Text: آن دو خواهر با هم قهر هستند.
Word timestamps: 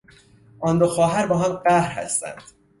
آن 0.59 0.77
دو 0.79 0.87
خواهر 0.87 1.27
با 1.27 1.37
هم 1.37 1.53
قهر 1.53 1.89
هستند. 1.91 2.41